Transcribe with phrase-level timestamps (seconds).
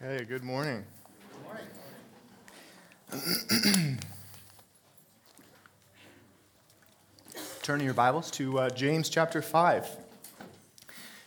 [0.00, 0.84] Okay, good morning.
[7.62, 9.88] Turning your Bibles to uh, James chapter 5.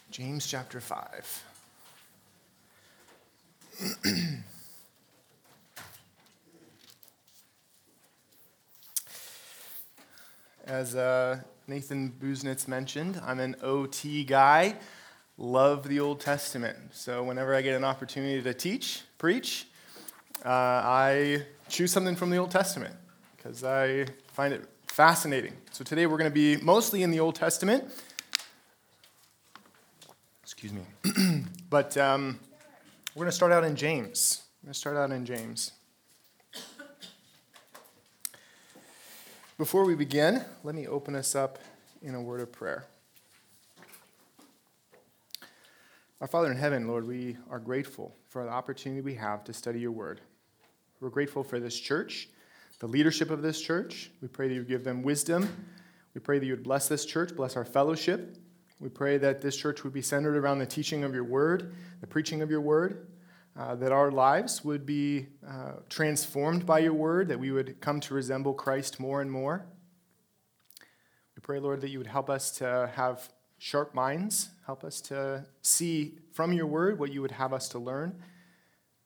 [0.10, 1.44] James chapter 5.
[10.66, 14.78] As uh, Nathan Buznitz mentioned, I'm an OT guy
[15.42, 16.78] love the Old Testament.
[16.92, 19.68] So whenever I get an opportunity to teach, preach,
[20.46, 22.94] uh, I choose something from the Old Testament
[23.36, 25.54] because I find it fascinating.
[25.72, 27.86] So today we're going to be mostly in the Old Testament.
[30.44, 30.84] Excuse me.
[31.72, 32.40] but um,
[33.16, 34.44] we're going to start out in James.
[34.62, 35.72] I'm going to start out in James.
[39.58, 41.58] Before we begin, let me open us up
[42.04, 42.86] in a word of prayer.
[46.22, 49.80] Our Father in heaven, Lord, we are grateful for the opportunity we have to study
[49.80, 50.22] your word.
[51.00, 52.30] We're grateful for this church,
[52.78, 54.12] the leadership of this church.
[54.22, 55.50] We pray that you give them wisdom.
[56.14, 58.38] We pray that you would bless this church, bless our fellowship.
[58.80, 62.08] We pray that this church would be centered around the teaching of your word, the
[62.08, 63.08] preaching of your word,
[63.58, 68.00] uh, that our lives would be uh, transformed by your word, that we would come
[68.00, 69.66] to resemble Christ more and more.
[71.36, 73.28] We pray, Lord, that you would help us to have
[73.62, 74.50] sharp minds.
[74.66, 78.20] Help us to see from your word what you would have us to learn.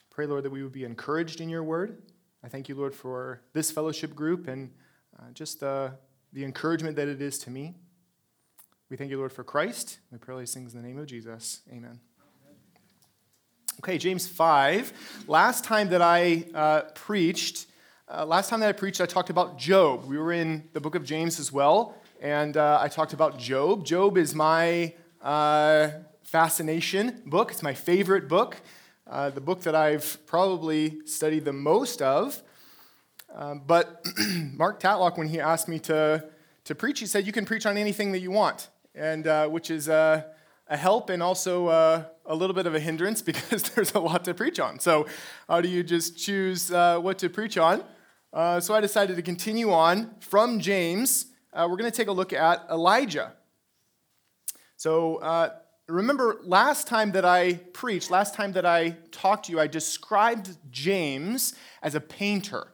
[0.09, 2.01] Pray, Lord, that we would be encouraged in your word.
[2.41, 4.71] I thank you, Lord, for this fellowship group and
[5.19, 5.91] uh, just the,
[6.31, 7.75] the encouragement that it is to me.
[8.89, 9.99] We thank you, Lord, for Christ.
[10.09, 11.59] We pray these things in the name of Jesus.
[11.69, 11.99] Amen.
[13.81, 15.25] Okay, James 5.
[15.27, 17.65] Last time that I uh, preached,
[18.07, 20.05] uh, last time that I preached, I talked about Job.
[20.05, 23.85] We were in the book of James as well and uh, I talked about Job.
[23.85, 25.89] Job is my uh,
[26.23, 28.57] fascination book, it's my favorite book,
[29.05, 32.41] uh, the book that I've probably studied the most of.
[33.31, 34.03] Um, but
[34.55, 36.25] Mark Tatlock, when he asked me to,
[36.63, 39.69] to preach, he said, You can preach on anything that you want, and uh, which
[39.69, 40.23] is uh,
[40.67, 44.25] a help and also uh, a little bit of a hindrance because there's a lot
[44.25, 44.79] to preach on.
[44.79, 45.05] So,
[45.47, 47.83] how do you just choose what to preach on?
[48.33, 52.33] so, I decided to continue on from James uh, we're going to take a look
[52.33, 53.31] at Elijah.
[54.75, 55.51] So, uh,
[55.87, 60.57] remember last time that I preached, last time that I talked to you, I described
[60.69, 62.67] James as a painter.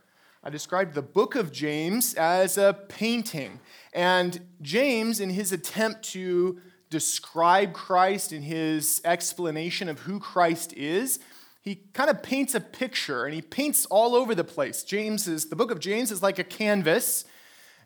[0.43, 3.59] I described the book of James as a painting.
[3.93, 6.59] And James, in his attempt to
[6.89, 11.19] describe Christ, in his explanation of who Christ is,
[11.61, 14.83] he kind of paints a picture and he paints all over the place.
[14.83, 17.25] James is, the book of James is like a canvas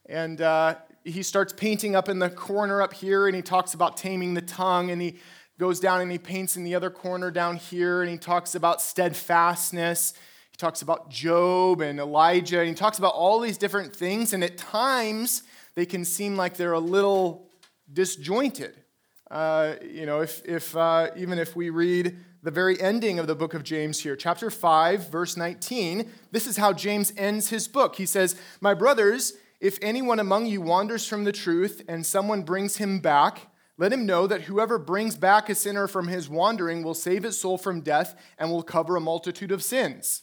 [0.07, 3.95] and uh, he starts painting up in the corner up here, and he talks about
[3.95, 5.19] taming the tongue, and he
[5.59, 8.81] goes down and he paints in the other corner down here, and he talks about
[8.81, 10.13] steadfastness.
[10.51, 14.44] He talks about Job and Elijah, and he talks about all these different things, and
[14.44, 15.44] at times
[15.75, 17.49] they can seem like they're a little
[17.94, 18.75] disjointed.
[19.29, 23.35] Uh, you know, if, if uh, even if we read the very ending of the
[23.35, 27.95] book of James here, chapter 5, verse 19, this is how James ends his book.
[27.95, 29.33] He says, My brothers,
[29.65, 34.05] if anyone among you wanders from the truth and someone brings him back, let him
[34.05, 37.81] know that whoever brings back a sinner from his wandering will save his soul from
[37.81, 40.21] death and will cover a multitude of sins.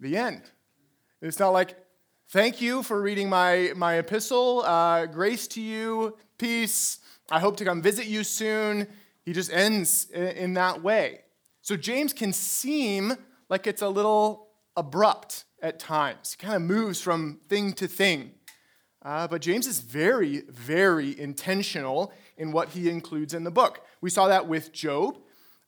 [0.00, 0.42] The end.
[1.22, 1.76] It's not like,
[2.30, 6.98] thank you for reading my, my epistle, uh, grace to you, peace,
[7.30, 8.88] I hope to come visit you soon.
[9.24, 11.20] He just ends in, in that way.
[11.62, 13.12] So James can seem
[13.48, 14.47] like it's a little
[14.78, 16.36] abrupt at times.
[16.38, 18.30] Kind of moves from thing to thing.
[19.02, 23.84] Uh, but James is very, very intentional in what he includes in the book.
[24.00, 25.18] We saw that with Job.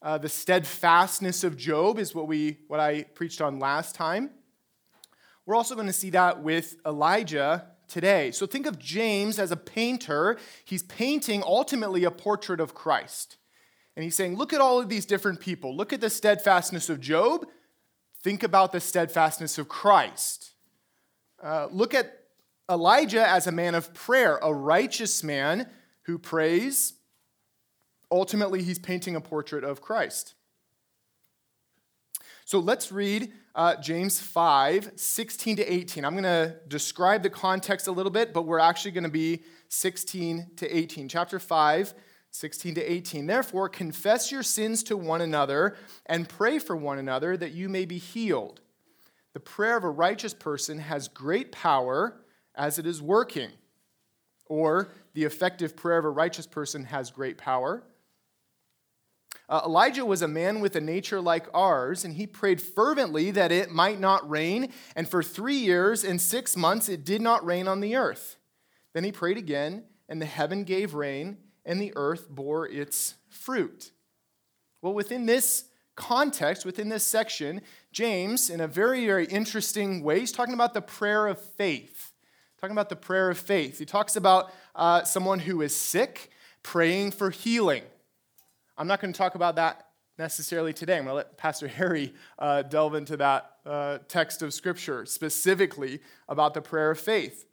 [0.03, 4.31] Uh, the steadfastness of Job is what, we, what I preached on last time.
[5.45, 8.31] We're also going to see that with Elijah today.
[8.31, 10.39] So think of James as a painter.
[10.65, 13.37] He's painting ultimately a portrait of Christ.
[13.97, 15.77] And he's saying, look at all of these different people.
[15.77, 17.47] Look at the steadfastness of Job.
[18.23, 20.51] Think about the steadfastness of Christ.
[21.43, 22.25] Uh, look at
[22.71, 25.69] Elijah as a man of prayer, a righteous man
[26.03, 26.95] who prays.
[28.11, 30.35] Ultimately, he's painting a portrait of Christ.
[32.45, 36.05] So let's read uh, James 5, 16 to 18.
[36.05, 39.45] I'm going to describe the context a little bit, but we're actually going to be
[39.69, 41.09] 16 to 18.
[41.09, 41.95] Chapter 5,
[42.31, 43.27] 16 to 18.
[43.27, 47.85] Therefore, confess your sins to one another and pray for one another that you may
[47.85, 48.61] be healed.
[49.33, 52.21] The prayer of a righteous person has great power
[52.55, 53.51] as it is working.
[54.47, 57.85] Or, the effective prayer of a righteous person has great power.
[59.49, 63.51] Uh, Elijah was a man with a nature like ours, and he prayed fervently that
[63.51, 64.73] it might not rain.
[64.95, 68.37] And for three years and six months, it did not rain on the earth.
[68.93, 73.93] Then he prayed again, and the heaven gave rain, and the earth bore its fruit.
[74.83, 75.65] Well, within this
[75.95, 77.61] context, within this section,
[77.93, 82.13] James, in a very, very interesting way, he's talking about the prayer of faith.
[82.61, 83.79] Talking about the prayer of faith.
[83.79, 86.31] He talks about uh, someone who is sick
[86.63, 87.83] praying for healing.
[88.77, 89.87] I'm not going to talk about that
[90.19, 90.99] necessarily today.
[90.99, 96.01] I'm going to let Pastor Harry uh, delve into that uh, text of Scripture specifically
[96.29, 97.47] about the prayer of faith.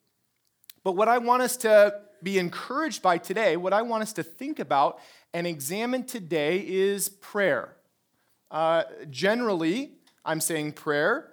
[0.84, 4.24] But what I want us to be encouraged by today, what I want us to
[4.24, 5.00] think about
[5.34, 7.76] and examine today is prayer.
[8.50, 9.92] Uh, generally,
[10.26, 11.32] I'm saying prayer,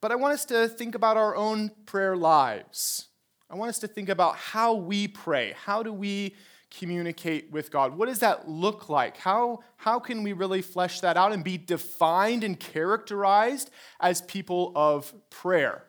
[0.00, 3.08] but I want us to think about our own prayer lives.
[3.50, 5.54] I want us to think about how we pray.
[5.64, 6.34] How do we
[6.70, 7.96] communicate with God?
[7.96, 9.16] What does that look like?
[9.16, 13.70] How, how can we really flesh that out and be defined and characterized
[14.00, 15.84] as people of prayer?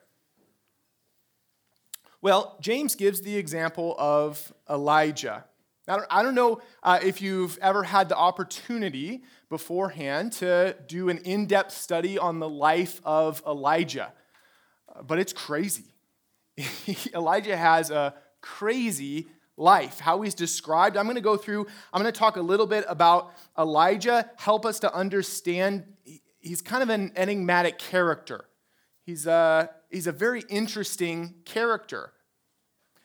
[2.22, 5.44] Well, James gives the example of Elijah.
[5.86, 11.18] Now, I don't know uh, if you've ever had the opportunity beforehand to do an
[11.18, 14.12] in depth study on the life of Elijah,
[14.88, 15.84] uh, but it's crazy.
[17.14, 20.96] Elijah has a crazy life, how he's described.
[20.96, 24.66] I'm going to go through, I'm going to talk a little bit about Elijah, help
[24.66, 25.84] us to understand.
[26.40, 28.46] He's kind of an enigmatic character.
[29.04, 32.12] He's a, he's a very interesting character.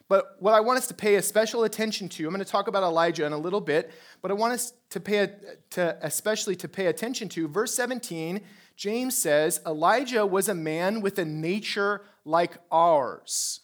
[0.09, 2.67] But what I want us to pay a special attention to, I'm going to talk
[2.67, 3.91] about Elijah in a little bit,
[4.21, 5.29] but I want us to pay a,
[5.69, 8.41] to especially to pay attention to verse 17.
[8.75, 13.61] James says, Elijah was a man with a nature like ours.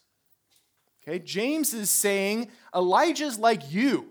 [1.04, 4.08] Okay, James is saying Elijah's like you,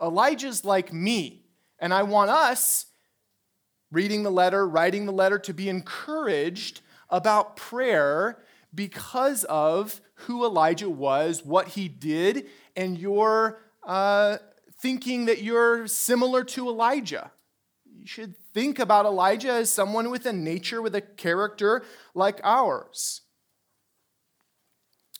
[0.00, 1.42] Elijah's like me.
[1.80, 2.86] And I want us,
[3.90, 8.38] reading the letter, writing the letter, to be encouraged about prayer
[8.74, 12.46] because of who Elijah was, what he did,
[12.76, 14.38] and you're uh,
[14.80, 17.30] thinking that you're similar to Elijah.
[17.84, 21.82] You should think about Elijah as someone with a nature, with a character
[22.14, 23.22] like ours.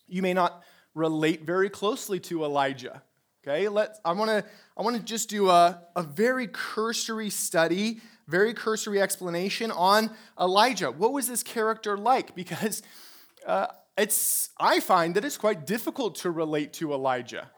[0.06, 0.62] You may not
[0.94, 3.02] relate very closely to Elijah.
[3.42, 4.44] Okay, let I want to
[4.76, 10.90] I want to just do a, a very cursory study, very cursory explanation on Elijah.
[10.90, 12.34] What was this character like?
[12.40, 12.82] Because
[13.50, 13.66] uh,
[13.98, 17.50] it's, I find that it's quite difficult to relate to Elijah.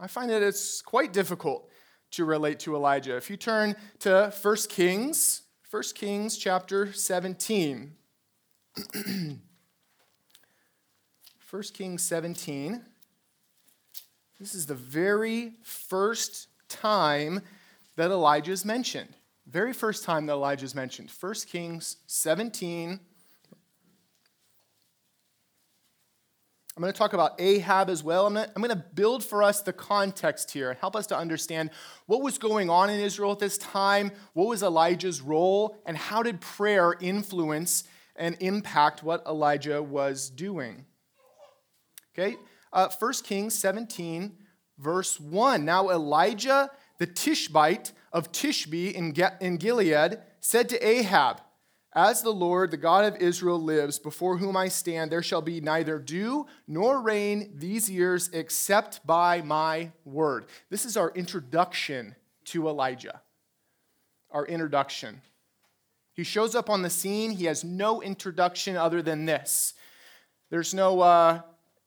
[0.00, 1.70] I find that it's quite difficult
[2.12, 3.16] to relate to Elijah.
[3.16, 7.92] If you turn to 1 Kings, 1 Kings chapter 17.
[11.50, 12.84] 1 Kings 17.
[14.40, 17.42] This is the very first time
[17.94, 19.14] that Elijah is mentioned.
[19.46, 21.12] Very first time that Elijah is mentioned.
[21.20, 22.98] 1 Kings 17,
[26.76, 28.26] I'm going to talk about Ahab as well.
[28.26, 31.70] I'm going, to, build for us the context here and help us to understand
[32.06, 36.22] what was going on in Israel at this time, what was Elijah's role, and how
[36.22, 37.84] did prayer influence
[38.16, 40.86] and impact what Elijah was doing.
[42.14, 42.36] Okay,
[42.72, 44.32] uh, 1 Kings 17,
[44.78, 45.64] verse 1.
[45.64, 46.70] Now Elijah
[47.02, 51.40] the Tishbite of Tishbe in, in Gilead said to Ahab,
[51.94, 55.60] as the Lord, the God of Israel, lives, before whom I stand, there shall be
[55.60, 60.46] neither dew nor rain these years except by my word.
[60.70, 62.14] This is our introduction
[62.46, 63.20] to Elijah.
[64.30, 65.20] Our introduction.
[66.14, 67.32] He shows up on the scene.
[67.32, 69.74] He has no introduction other than this.
[70.50, 71.40] There's no, uh,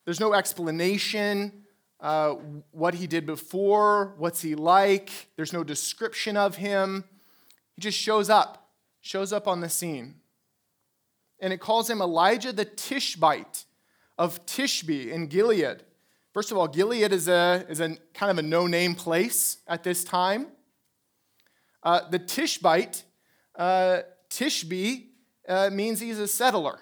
[0.05, 1.63] there's no explanation
[1.99, 2.35] uh,
[2.71, 5.09] what he did before, what's he like.
[5.35, 7.05] There's no description of him.
[7.75, 8.64] He just shows up
[9.05, 10.15] shows up on the scene.
[11.39, 13.65] And it calls him Elijah the Tishbite
[14.17, 15.83] of Tishbe in Gilead.
[16.33, 19.83] First of all, Gilead is a, is a kind of a no name place at
[19.83, 20.47] this time.
[21.83, 23.03] Uh, the Tishbite,
[23.55, 23.99] uh,
[24.31, 25.05] Tishbe,
[25.47, 26.79] uh, means he's a settler.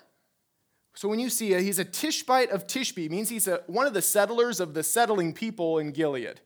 [0.96, 3.94] So when you see a, he's a Tishbite of Tishbe, means he's a, one of
[3.94, 6.40] the settlers of the settling people in Gilead.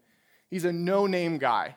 [0.50, 1.76] He's a no name guy.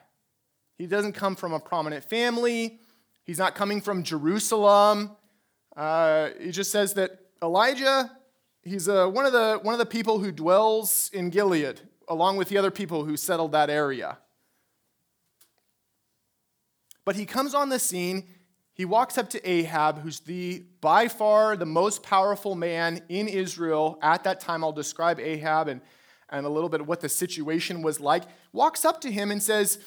[0.79, 2.80] He doesn't come from a prominent family.
[3.23, 5.11] He's not coming from Jerusalem.
[5.75, 8.11] Uh, he just says that Elijah,
[8.63, 12.49] he's uh, one, of the, one of the people who dwells in Gilead, along with
[12.49, 14.17] the other people who settled that area.
[17.05, 18.27] But he comes on the scene.
[18.73, 23.99] He walks up to Ahab, who's the by far the most powerful man in Israel
[24.01, 24.63] at that time.
[24.63, 25.81] I'll describe Ahab and,
[26.29, 28.23] and a little bit of what the situation was like.
[28.53, 29.79] Walks up to him and says,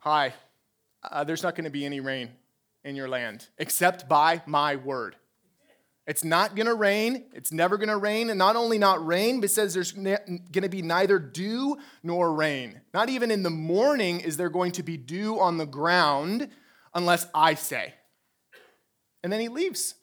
[0.00, 0.34] Hi,
[1.02, 2.30] uh, there's not going to be any rain
[2.84, 5.16] in your land except by my word.
[6.06, 7.26] It's not going to rain.
[7.32, 8.28] It's never going to rain.
[8.28, 12.80] And not only not rain, but says there's going to be neither dew nor rain.
[12.92, 16.48] Not even in the morning is there going to be dew on the ground
[16.92, 17.94] unless I say.
[19.22, 19.94] And then he leaves.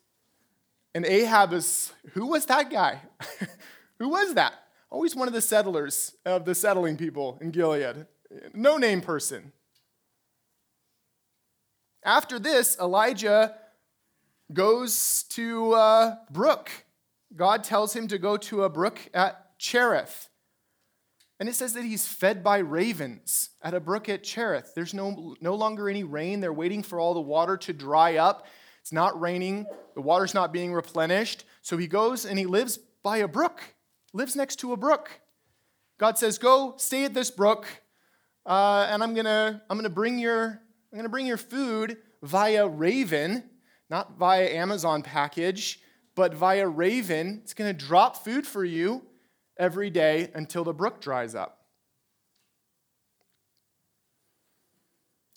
[0.95, 3.01] And Ahab is, who was that guy?
[3.99, 4.53] who was that?
[4.89, 8.07] Always one of the settlers of the settling people in Gilead.
[8.53, 9.51] No name person.
[12.03, 13.55] After this, Elijah
[14.51, 16.71] goes to a brook.
[17.35, 20.29] God tells him to go to a brook at Cherith.
[21.39, 24.73] And it says that he's fed by ravens at a brook at Cherith.
[24.75, 26.41] There's no, no longer any rain.
[26.41, 28.45] They're waiting for all the water to dry up.
[28.81, 29.65] It's not raining.
[29.95, 31.45] The water's not being replenished.
[31.61, 33.61] So he goes and he lives by a brook,
[34.13, 35.21] lives next to a brook.
[35.97, 37.67] God says, Go stay at this brook,
[38.45, 42.67] uh, and I'm going to I'm gonna bring, your, I'm gonna bring your food via
[42.67, 43.43] raven
[43.89, 45.79] not via Amazon package,
[46.15, 47.39] but via Raven.
[47.43, 49.03] It's going to drop food for you
[49.57, 51.55] every day until the brook dries up.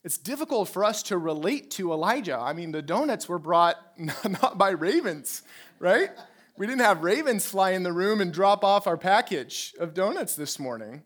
[0.05, 2.37] It's difficult for us to relate to Elijah.
[2.37, 5.43] I mean, the donuts were brought not by ravens,
[5.79, 6.11] right?
[6.57, 10.35] We didn't have ravens fly in the room and drop off our package of donuts
[10.35, 11.05] this morning.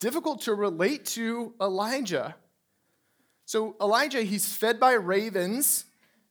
[0.00, 2.34] Difficult to relate to Elijah.
[3.46, 5.84] So Elijah, he's fed by ravens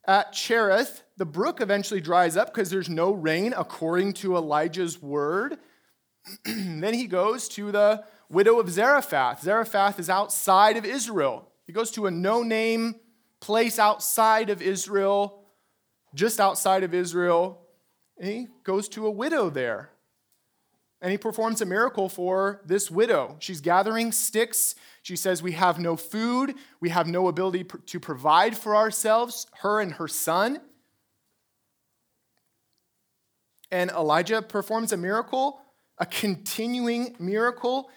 [0.05, 1.01] at Cherith.
[1.15, 5.57] The brook eventually dries up because there's no rain according to Elijah's word.
[6.45, 9.41] then he goes to the widow of Zarephath.
[9.43, 11.49] Zarephath is outside of Israel.
[11.65, 12.95] He goes to a no name
[13.39, 15.45] place outside of Israel,
[16.13, 17.61] just outside of Israel,
[18.19, 19.89] and he goes to a widow there
[21.05, 23.35] and he performs a miracle for this widow.
[23.37, 24.73] She's gathering sticks.
[25.03, 29.79] She says, We have no food, we have no ability to provide for ourselves, her
[29.79, 30.61] and her son.
[33.69, 35.61] And Elijah performs a miracle,
[35.99, 37.91] a continuing miracle,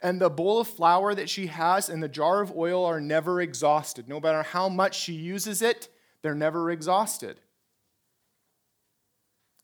[0.00, 3.40] and the bowl of flour that she has and the jar of oil are never
[3.40, 4.08] exhausted.
[4.08, 5.88] No matter how much she uses it,
[6.22, 7.40] they're never exhausted.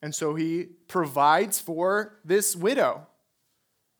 [0.00, 3.06] And so he provides for this widow.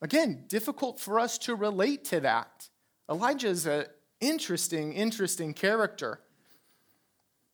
[0.01, 2.69] Again, difficult for us to relate to that.
[3.09, 3.85] Elijah is an
[4.21, 6.21] interesting, interesting character.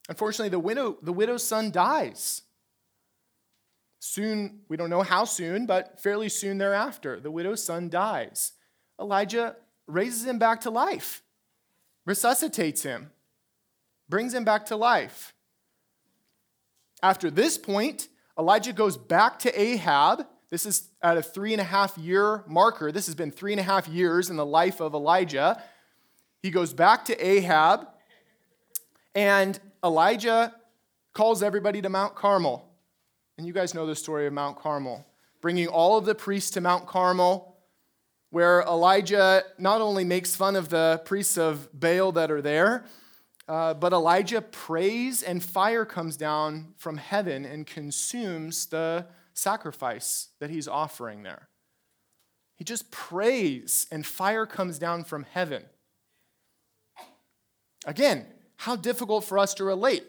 [0.07, 2.43] Unfortunately, the, widow, the widow's son dies.
[3.99, 8.51] Soon, we don't know how soon, but fairly soon thereafter, the widow's son dies.
[8.99, 9.55] Elijah
[9.87, 11.23] raises him back to life,
[12.05, 13.09] resuscitates him,
[14.07, 15.33] brings him back to life.
[17.01, 18.07] After this point,
[18.37, 20.27] Elijah goes back to Ahab.
[20.49, 22.91] This is at a three and a half year marker.
[22.91, 25.61] This has been three and a half years in the life of Elijah.
[26.41, 27.87] He goes back to Ahab,
[29.15, 30.53] and Elijah
[31.13, 32.69] calls everybody to Mount Carmel.
[33.37, 35.05] And you guys know the story of Mount Carmel,
[35.41, 37.57] bringing all of the priests to Mount Carmel,
[38.29, 42.85] where Elijah not only makes fun of the priests of Baal that are there,
[43.47, 50.49] uh, but Elijah prays, and fire comes down from heaven and consumes the sacrifice that
[50.49, 51.49] he's offering there.
[52.55, 55.63] He just prays, and fire comes down from heaven.
[57.85, 58.25] Again,
[58.57, 60.03] how difficult for us to relate.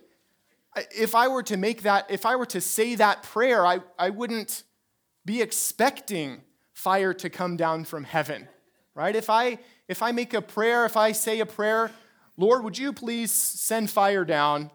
[0.96, 4.10] If I were to make that, if I were to say that prayer, I, I
[4.10, 4.62] wouldn't
[5.24, 8.48] be expecting fire to come down from heaven,
[8.94, 9.16] right?
[9.16, 11.90] If I, if I make a prayer, if I say a prayer,
[12.36, 14.70] Lord, would you please send fire down?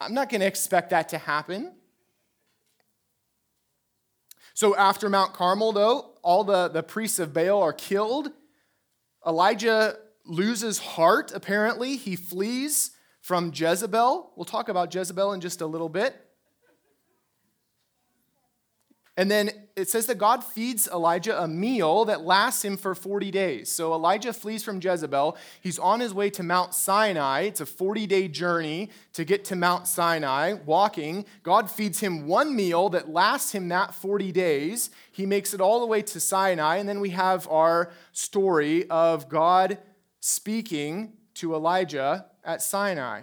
[0.00, 1.72] I'm not going to expect that to happen.
[4.54, 8.30] So after Mount Carmel, though, all the, the priests of Baal are killed.
[9.26, 11.96] Elijah loses heart, apparently.
[11.96, 14.32] He flees from Jezebel.
[14.36, 16.14] We'll talk about Jezebel in just a little bit.
[19.16, 23.32] And then it says that God feeds Elijah a meal that lasts him for 40
[23.32, 23.68] days.
[23.68, 25.36] So Elijah flees from Jezebel.
[25.60, 27.42] He's on his way to Mount Sinai.
[27.42, 31.24] It's a 40 day journey to get to Mount Sinai, walking.
[31.42, 34.90] God feeds him one meal that lasts him that 40 days.
[35.10, 36.76] He makes it all the way to Sinai.
[36.76, 39.78] And then we have our story of God
[40.20, 43.22] speaking to Elijah at Sinai.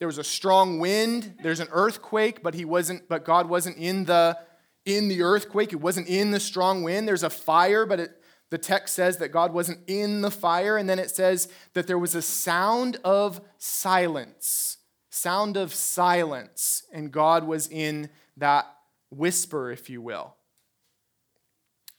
[0.00, 4.04] There was a strong wind, there's an earthquake, but he wasn't but God wasn't in
[4.04, 4.38] the
[4.84, 7.06] in the earthquake, it wasn't in the strong wind.
[7.06, 8.10] There's a fire, but it,
[8.50, 10.76] the text says that God wasn't in the fire.
[10.76, 14.78] And then it says that there was a sound of silence,
[15.10, 18.66] sound of silence, and God was in that
[19.10, 20.34] whisper, if you will.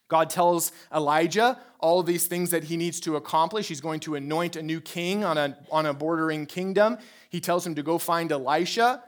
[0.07, 3.69] God tells Elijah all these things that he needs to accomplish.
[3.69, 6.97] He's going to anoint a new king on a, on a bordering kingdom.
[7.29, 9.01] He tells him to go find Elisha.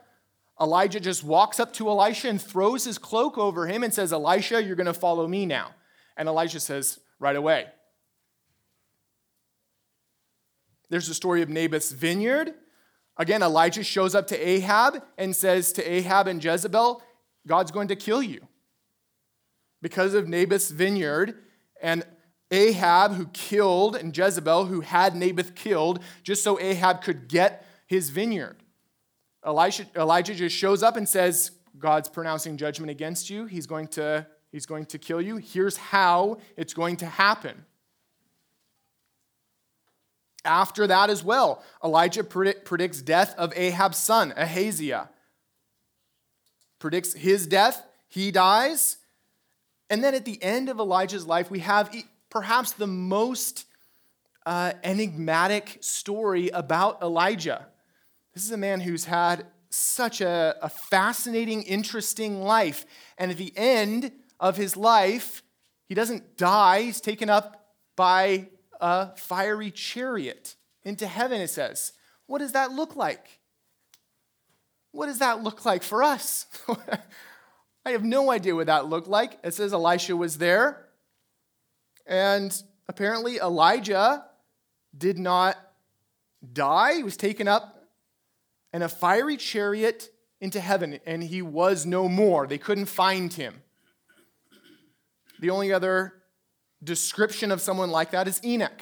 [0.62, 4.64] Elijah just walks up to Elisha and throws his cloak over him and says, Elisha,
[4.64, 5.72] you're going to follow me now.
[6.16, 7.68] And Elisha says, right away.
[10.90, 12.54] There's the story of Naboth's vineyard.
[13.18, 17.02] Again, Elijah shows up to Ahab and says to Ahab and Jezebel,
[17.48, 18.48] God's going to kill you
[19.82, 21.36] because of Naboth's vineyard
[21.82, 22.06] and
[22.52, 28.12] Ahab, who killed, and Jezebel, who had Naboth killed, just so Ahab could get his
[28.12, 28.63] vineyard.
[29.46, 33.46] Elijah, Elijah just shows up and says, God's pronouncing judgment against you.
[33.46, 35.38] He's going, to, he's going to kill you.
[35.38, 37.66] Here's how it's going to happen.
[40.46, 45.10] After that, as well, Elijah predicts death of Ahab's son, Ahaziah.
[46.80, 47.86] Predicts his death.
[48.10, 48.98] He dies.
[49.90, 51.96] And then at the end of Elijah's life, we have
[52.30, 53.66] perhaps the most
[54.46, 57.68] uh, enigmatic story about Elijah.
[58.34, 62.86] This is a man who's had such a, a fascinating, interesting life.
[63.18, 65.44] And at the end of his life,
[65.86, 68.48] he doesn't die, he's taken up by
[68.82, 71.94] a fiery chariot into heaven, it says.
[72.26, 73.40] What does that look like?
[74.92, 76.46] What does that look like for us?
[77.86, 79.40] I have no idea what that looked like.
[79.44, 80.88] It says Elisha was there.
[82.06, 82.56] And
[82.88, 84.26] apparently, Elijah
[84.98, 85.58] did not
[86.52, 86.96] die.
[86.96, 87.83] He was taken up
[88.74, 90.10] in a fiery chariot
[90.42, 92.48] into heaven, and he was no more.
[92.48, 93.62] They couldn't find him.
[95.40, 96.16] The only other
[96.84, 98.82] description of someone like that is Enoch.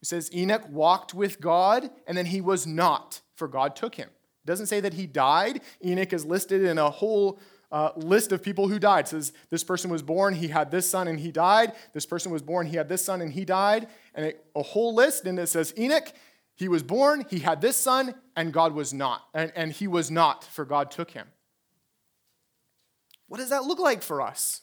[0.00, 4.08] It says Enoch walked with God, and then he was not, for God took him.
[4.08, 5.62] It doesn't say that he died.
[5.84, 7.38] Enoch is listed in a whole
[7.72, 9.06] uh, list of people who died.
[9.06, 11.72] It says this person was born, he had this son, and he died.
[11.92, 13.88] This person was born, he had this son, and he died.
[14.14, 16.12] And it, a whole list, and it says Enoch,
[16.56, 19.22] he was born, he had this son, and God was not.
[19.34, 21.26] And, and he was not, for God took him.
[23.26, 24.62] What does that look like for us?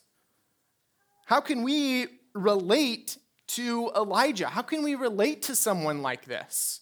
[1.25, 4.47] How can we relate to Elijah?
[4.47, 6.82] How can we relate to someone like this?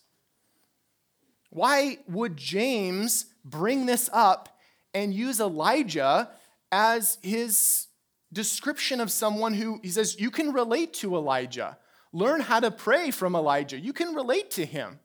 [1.50, 4.60] Why would James bring this up
[4.94, 6.30] and use Elijah
[6.72, 7.88] as his
[8.32, 11.78] description of someone who, he says, you can relate to Elijah.
[12.12, 13.80] Learn how to pray from Elijah.
[13.80, 15.00] You can relate to him.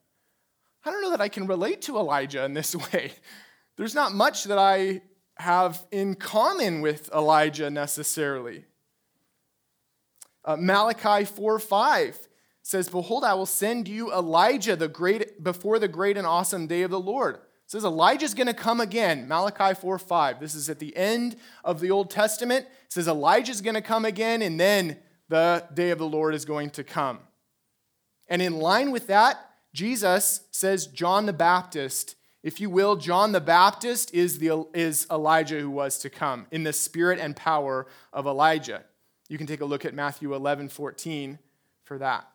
[0.85, 3.12] I don't know that I can relate to Elijah in this way.
[3.77, 5.03] There's not much that I
[5.37, 8.64] have in common with Elijah necessarily.
[10.45, 12.29] Uh, Malachi 4 5
[12.62, 16.83] says, Behold, I will send you Elijah the great, before the great and awesome day
[16.83, 19.27] of the Lord says Elijah's going to come again.
[19.27, 20.40] Malachi 4 5.
[20.40, 22.67] This is at the end of the Old Testament.
[22.87, 24.99] It says Elijah's going to come again, and then
[25.35, 27.18] the day of the Lord is going to come.
[28.29, 29.37] And in line with that,
[29.73, 35.59] Jesus says John the Baptist, if you will, John the Baptist is, the, is Elijah
[35.59, 38.85] who was to come in the spirit and power of Elijah.
[39.29, 41.40] You can take a look at Matthew 11 14
[41.83, 42.29] for that.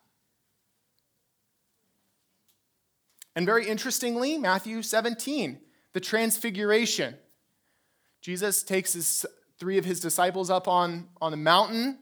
[3.34, 5.58] And very interestingly, Matthew 17,
[5.94, 7.16] the transfiguration.
[8.20, 9.26] Jesus takes his,
[9.58, 12.00] three of his disciples up on, on a mountain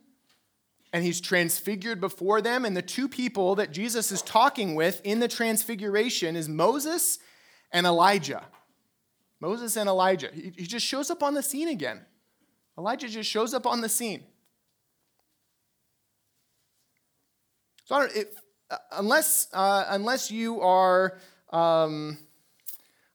[0.93, 2.65] and he's transfigured before them.
[2.65, 7.19] And the two people that Jesus is talking with in the transfiguration is Moses
[7.71, 8.43] and Elijah.
[9.39, 10.30] Moses and Elijah.
[10.34, 12.06] He, he just shows up on the scene again.
[12.78, 14.23] Elijah just shows up on the scene.
[17.86, 18.34] So it,
[18.69, 21.17] uh, unless, uh, unless you are,
[21.52, 22.17] um,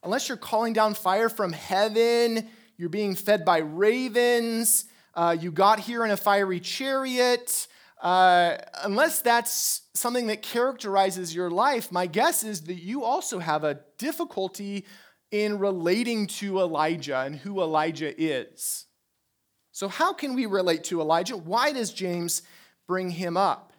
[0.03, 5.81] unless you're calling down fire from heaven, you're being fed by ravens, uh, you got
[5.81, 7.67] here in a fiery chariot,
[8.01, 13.63] uh, unless that's something that characterizes your life, my guess is that you also have
[13.65, 14.85] a difficulty
[15.31, 18.87] in relating to Elijah and who Elijah is.
[19.71, 21.37] So, how can we relate to Elijah?
[21.37, 22.43] Why does James
[22.87, 23.73] bring him up?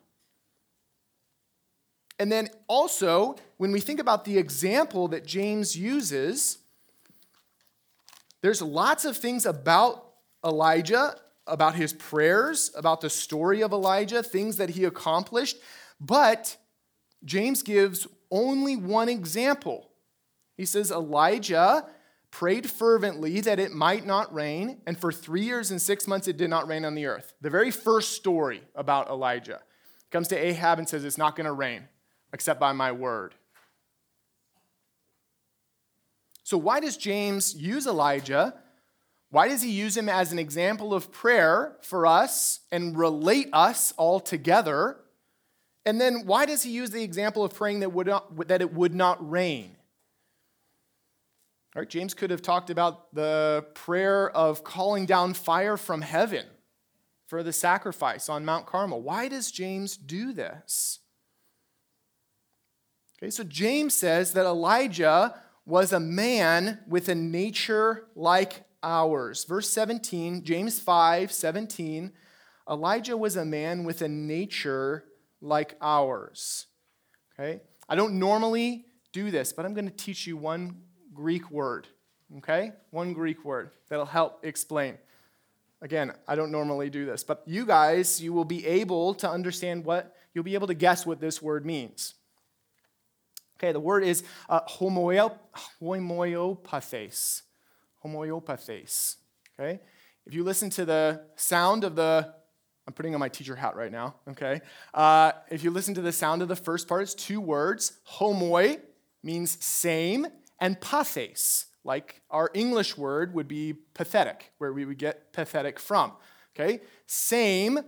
[2.17, 6.59] And then also, when we think about the example that James uses,
[8.41, 10.12] there's lots of things about
[10.45, 11.15] Elijah,
[11.47, 15.57] about his prayers, about the story of Elijah, things that he accomplished,
[15.99, 16.57] but
[17.25, 19.89] James gives only one example.
[20.55, 21.85] He says, Elijah
[22.31, 26.37] prayed fervently that it might not rain, and for three years and six months it
[26.37, 27.33] did not rain on the earth.
[27.41, 29.61] The very first story about Elijah
[30.11, 31.87] comes to Ahab and says, It's not going to rain
[32.33, 33.35] except by my word.
[36.43, 38.55] So, why does James use Elijah?
[39.33, 43.91] Why does he use him as an example of prayer for us and relate us
[43.97, 44.97] all together?
[45.87, 48.71] And then why does he use the example of praying that, would not, that it
[48.75, 49.75] would not rain?
[51.75, 56.45] All right, James could have talked about the prayer of calling down fire from heaven
[57.25, 59.01] for the sacrifice on Mount Carmel.
[59.01, 60.99] Why does James do this?
[63.17, 69.45] Okay, so James says that Elijah was a man with a nature like ours.
[69.45, 72.11] Verse 17, James 5 17,
[72.69, 75.05] Elijah was a man with a nature
[75.41, 76.67] like ours.
[77.33, 77.61] Okay?
[77.89, 81.87] I don't normally do this, but I'm going to teach you one Greek word.
[82.37, 82.73] Okay?
[82.91, 84.97] One Greek word that'll help explain.
[85.81, 89.83] Again, I don't normally do this, but you guys, you will be able to understand
[89.83, 92.13] what, you'll be able to guess what this word means.
[93.57, 97.41] Okay, the word is uh, homoiopathes
[98.05, 99.15] homoiopathes.
[99.59, 99.79] Okay?
[100.25, 102.33] If you listen to the sound of the,
[102.87, 104.61] I'm putting on my teacher hat right now, okay?
[104.93, 107.99] Uh, if you listen to the sound of the first part, it's two words.
[108.17, 108.79] Homoi
[109.21, 110.27] means same,
[110.59, 116.13] and pathes, like our English word would be pathetic, where we would get pathetic from.
[116.55, 116.81] Okay?
[117.05, 117.79] Same,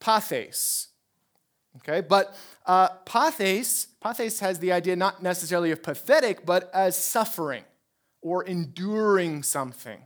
[0.00, 0.88] pathes.
[1.76, 2.00] Okay?
[2.00, 7.62] But uh, pathes, pathes has the idea not necessarily of pathetic, but as suffering
[8.22, 10.00] or enduring something.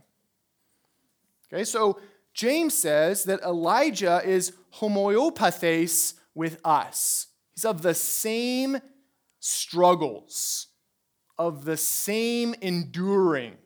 [1.51, 1.99] Okay, so
[2.33, 7.27] James says that Elijah is homoiopathes with us.
[7.53, 8.79] He's of the same
[9.39, 10.67] struggles,
[11.37, 13.57] of the same enduring,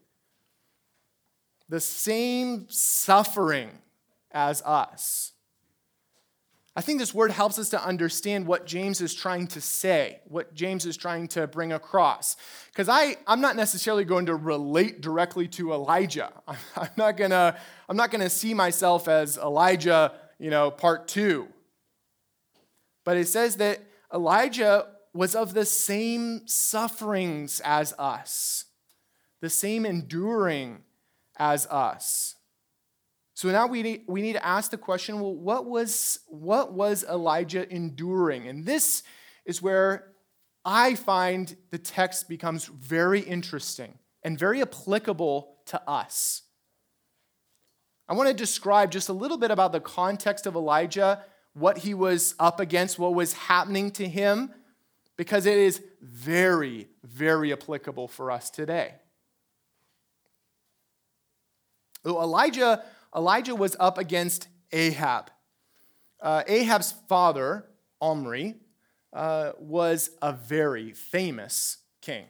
[1.69, 3.69] the same suffering
[4.31, 5.33] as us.
[6.77, 10.53] I think this word helps us to understand what James is trying to say, what
[10.53, 12.35] James is trying to bring across.
[12.67, 16.33] Because I'm not necessarily going to relate directly to Elijah.
[16.75, 17.57] I'm not gonna,
[17.87, 21.47] I'm not gonna see myself as Elijah, you know, part two.
[23.05, 23.81] But it says that
[24.13, 28.65] Elijah was of the same sufferings as us,
[29.39, 30.83] the same enduring
[31.37, 32.35] as us.
[33.35, 37.03] So now we need, we need to ask the question well, what was, what was
[37.03, 38.47] Elijah enduring?
[38.47, 39.03] And this
[39.45, 40.13] is where
[40.63, 46.43] I find the text becomes very interesting and very applicable to us.
[48.07, 51.21] I want to describe just a little bit about the context of Elijah,
[51.53, 54.53] what he was up against, what was happening to him,
[55.17, 58.93] because it is very, very applicable for us today.
[62.05, 62.83] Elijah
[63.15, 65.31] Elijah was up against Ahab.
[66.21, 67.65] Uh, Ahab's father,
[68.01, 68.55] Omri,
[69.13, 72.25] uh, was a very famous king.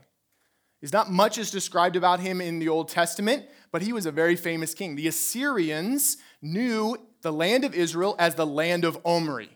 [0.79, 4.11] There's not much is described about him in the Old Testament, but he was a
[4.11, 4.95] very famous king.
[4.95, 9.49] The Assyrians knew the land of Israel as the land of Omri.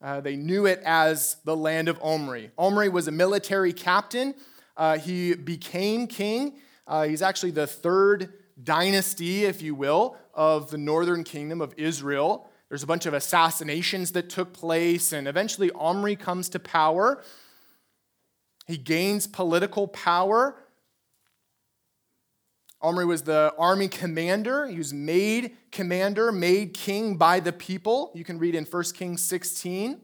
[0.00, 2.52] Uh, they knew it as the land of Omri.
[2.56, 4.34] Omri was a military captain.
[4.76, 6.58] Uh, he became king.
[6.86, 8.32] Uh, he's actually the third
[8.64, 12.48] dynasty, if you will, of the northern kingdom of Israel.
[12.68, 17.22] There's a bunch of assassinations that took place, and eventually Omri comes to power.
[18.66, 20.56] He gains political power.
[22.80, 24.66] Omri was the army commander.
[24.66, 28.12] He was made commander, made king by the people.
[28.14, 30.00] You can read in 1 Kings 16.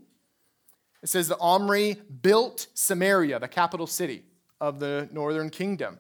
[1.03, 4.25] It says that Omri built Samaria, the capital city
[4.61, 5.99] of the northern kingdom.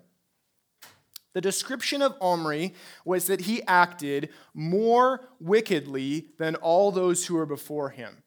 [1.36, 2.72] The description of Omri
[3.04, 8.22] was that he acted more wickedly than all those who were before him.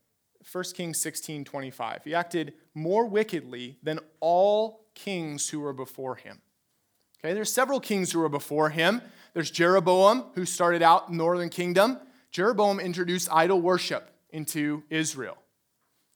[0.52, 2.04] 1 Kings 16 25.
[2.04, 6.40] He acted more wickedly than all kings who were before him.
[7.18, 9.02] Okay, there's several kings who were before him.
[9.34, 11.98] There's Jeroboam, who started out northern kingdom.
[12.30, 15.40] Jeroboam introduced idol worship into Israel.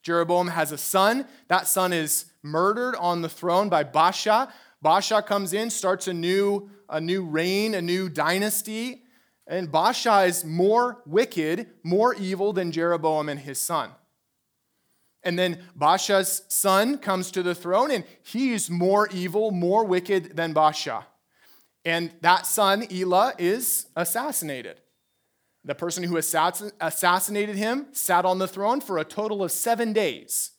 [0.03, 1.25] Jeroboam has a son.
[1.47, 4.51] That son is murdered on the throne by Baasha.
[4.83, 9.03] Baasha comes in, starts a new a new reign, a new dynasty.
[9.45, 13.91] And Baasha is more wicked, more evil than Jeroboam and his son.
[15.23, 20.53] And then Baasha's son comes to the throne, and he's more evil, more wicked than
[20.53, 21.05] Baasha.
[21.85, 24.81] And that son, Elah, is assassinated.
[25.65, 30.51] The person who assassinated him sat on the throne for a total of seven days.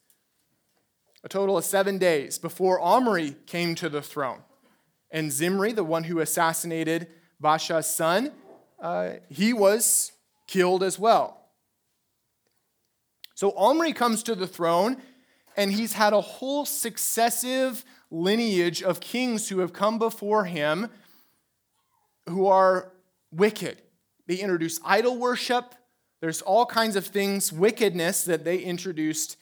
[1.23, 4.41] A total of seven days before Omri came to the throne.
[5.15, 7.07] And Zimri, the one who assassinated
[7.41, 8.33] Baasha's son,
[8.81, 10.11] uh, he was
[10.49, 11.41] killed as well.
[13.37, 14.97] So Omri comes to the throne,
[15.57, 20.89] and he's had a whole successive lineage of kings who have come before him
[22.29, 22.91] who are
[23.31, 23.81] wicked.
[24.27, 25.77] They introduce idol worship.
[26.21, 29.37] There's all kinds of things, wickedness that they introduced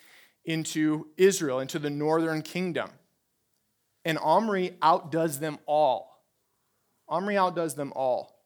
[0.44, 2.90] into Israel, into the northern kingdom.
[4.04, 6.24] And Omri outdoes them all.
[7.08, 8.42] Omri outdoes them all.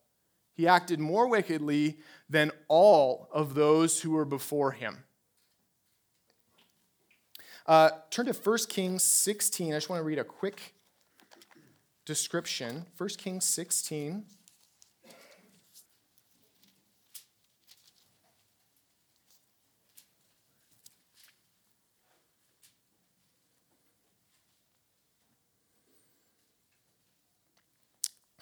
[0.53, 5.03] He acted more wickedly than all of those who were before him.
[7.65, 9.73] Uh, turn to 1 Kings 16.
[9.73, 10.73] I just want to read a quick
[12.05, 12.85] description.
[12.97, 14.25] 1 Kings 16.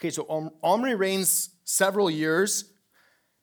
[0.05, 2.65] Okay, so Omri reigns several years,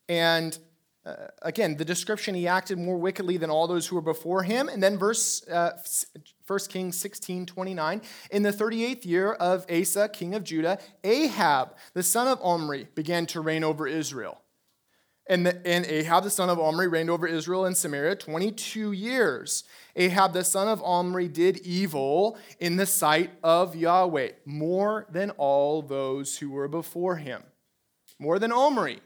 [0.08, 0.56] and
[1.04, 4.68] uh, again, the description, he acted more wickedly than all those who were before him.
[4.68, 5.72] And then verse uh,
[6.46, 8.02] 1 Kings 16, 29.
[8.30, 13.26] In the 38th year of Asa, king of Judah, Ahab, the son of Omri, began
[13.26, 14.41] to reign over Israel.
[15.32, 19.64] And, the, and Ahab, the son of Omri, reigned over Israel and Samaria 22 years.
[19.96, 25.80] Ahab, the son of Omri, did evil in the sight of Yahweh, more than all
[25.80, 27.42] those who were before him.
[28.18, 29.00] More than Omri,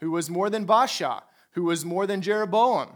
[0.00, 2.90] who was more than Baasha, who was more than Jeroboam.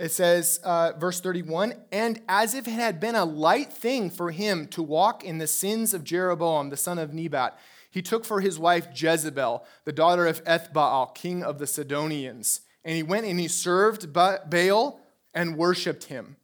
[0.00, 4.30] It says, uh, verse 31, and as if it had been a light thing for
[4.30, 7.58] him to walk in the sins of Jeroboam, the son of Nebat,
[7.90, 12.62] he took for his wife Jezebel, the daughter of Ethbaal, king of the Sidonians.
[12.84, 15.00] And he went and he served Baal
[15.34, 16.36] and worshiped him.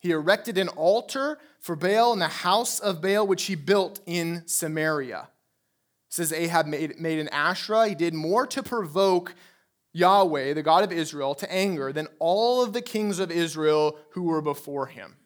[0.00, 4.42] He erected an altar for Baal in the house of Baal, which he built in
[4.46, 5.28] Samaria
[6.10, 7.88] says Ahab made, made an Asherah.
[7.88, 9.34] He did more to provoke
[9.92, 14.22] Yahweh, the God of Israel, to anger than all of the kings of Israel who
[14.22, 15.16] were before him.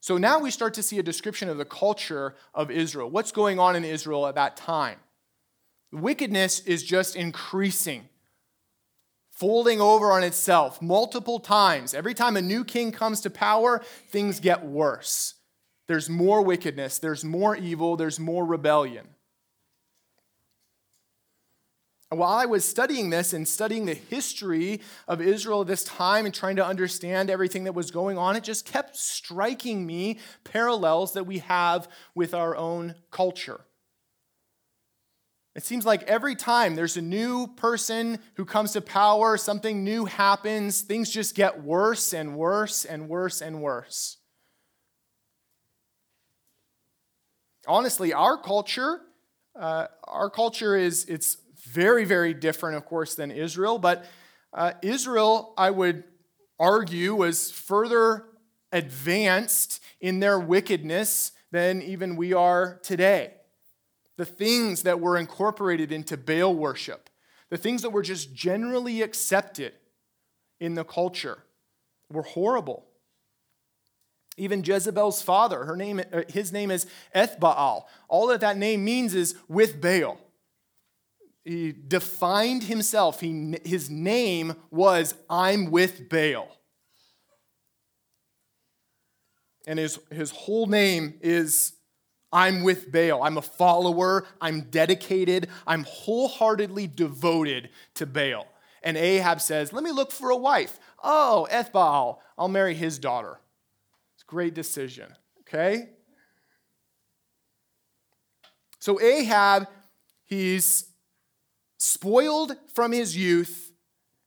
[0.00, 3.08] So now we start to see a description of the culture of Israel.
[3.08, 4.98] What's going on in Israel at that time?
[5.92, 8.08] Wickedness is just increasing,
[9.30, 11.94] folding over on itself multiple times.
[11.94, 15.34] Every time a new king comes to power, things get worse.
[15.86, 19.13] There's more wickedness, there's more evil, there's more rebellion
[22.18, 26.34] while I was studying this and studying the history of Israel at this time and
[26.34, 31.26] trying to understand everything that was going on, it just kept striking me parallels that
[31.26, 33.60] we have with our own culture.
[35.54, 40.04] It seems like every time there's a new person who comes to power, something new
[40.04, 44.16] happens, things just get worse and worse and worse and worse.
[47.68, 49.00] Honestly, our culture,
[49.54, 53.78] uh, our culture is it's very, very different, of course, than Israel.
[53.78, 54.04] But
[54.52, 56.04] uh, Israel, I would
[56.58, 58.24] argue, was further
[58.72, 63.32] advanced in their wickedness than even we are today.
[64.16, 67.10] The things that were incorporated into Baal worship,
[67.50, 69.72] the things that were just generally accepted
[70.60, 71.38] in the culture,
[72.10, 72.86] were horrible.
[74.36, 77.84] Even Jezebel's father, her name, uh, his name is Ethbaal.
[78.08, 80.18] All that that name means is with Baal
[81.44, 83.20] he defined himself.
[83.20, 86.48] He, his name was I'm with Baal.
[89.66, 91.74] And his, his whole name is
[92.32, 93.22] I'm with Baal.
[93.22, 94.26] I'm a follower.
[94.40, 95.48] I'm dedicated.
[95.66, 98.46] I'm wholeheartedly devoted to Baal.
[98.82, 100.78] And Ahab says, Let me look for a wife.
[101.02, 103.38] Oh, Ethbaal, I'll marry his daughter.
[104.14, 105.90] It's a great decision, okay?
[108.78, 109.66] So Ahab,
[110.24, 110.86] he's
[111.84, 113.72] spoiled from his youth,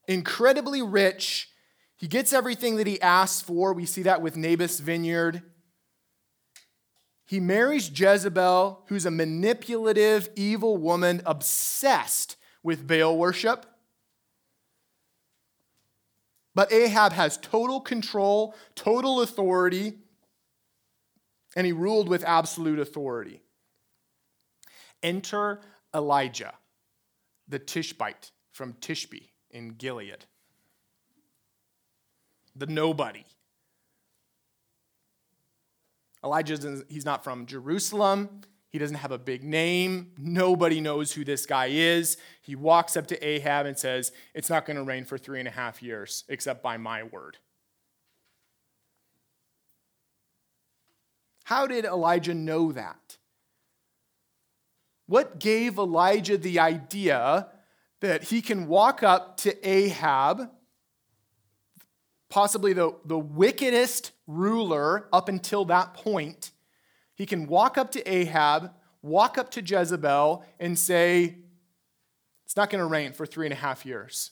[0.07, 1.49] incredibly rich.
[1.95, 3.73] He gets everything that he asks for.
[3.73, 5.41] We see that with Naboth's vineyard.
[7.25, 13.65] He marries Jezebel, who's a manipulative, evil woman obsessed with Baal worship.
[16.53, 19.97] But Ahab has total control, total authority,
[21.55, 23.41] and he ruled with absolute authority.
[25.01, 25.59] Enter
[25.93, 26.53] Elijah
[27.47, 30.25] the Tishbite from Tishbe in Gilead.
[32.55, 33.25] The nobody.
[36.23, 38.41] Elijah, he's not from Jerusalem.
[38.69, 40.11] He doesn't have a big name.
[40.17, 42.17] Nobody knows who this guy is.
[42.41, 45.47] He walks up to Ahab and says, It's not going to rain for three and
[45.47, 47.37] a half years, except by my word.
[51.45, 53.06] How did Elijah know that?
[55.07, 57.47] What gave Elijah the idea
[58.01, 60.51] that he can walk up to Ahab,
[62.29, 66.51] possibly the, the wickedest ruler up until that point,
[67.15, 71.37] He can walk up to Ahab, walk up to Jezebel, and say,
[72.45, 74.31] It's not going to rain for three and a half years.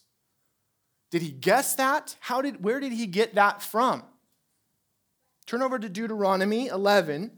[1.10, 2.18] Did he guess that?
[2.20, 4.04] How did, where did he get that from?
[5.46, 7.32] Turn over to Deuteronomy 11.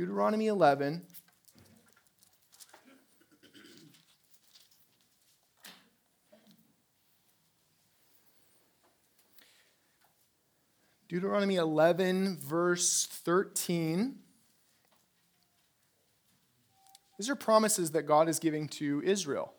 [0.00, 1.02] Deuteronomy 11.
[11.06, 14.16] Deuteronomy 11, verse 13.
[17.18, 19.52] These are promises that God is giving to Israel,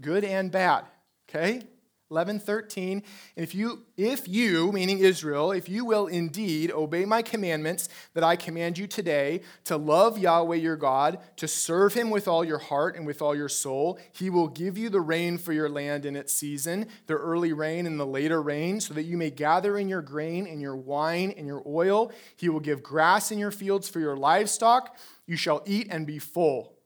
[0.00, 0.86] good and bad.
[1.28, 1.62] Okay?
[2.10, 3.04] 11, 13.
[3.36, 8.34] If you, if you, meaning Israel, if you will indeed obey my commandments that I
[8.34, 12.96] command you today, to love Yahweh your God, to serve him with all your heart
[12.96, 16.16] and with all your soul, he will give you the rain for your land in
[16.16, 19.88] its season, the early rain and the later rain, so that you may gather in
[19.88, 22.10] your grain and your wine and your oil.
[22.34, 24.98] He will give grass in your fields for your livestock.
[25.28, 26.76] You shall eat and be full.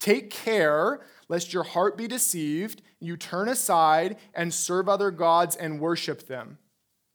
[0.00, 5.80] Take care lest your heart be deceived, you turn aside and serve other gods and
[5.80, 6.58] worship them.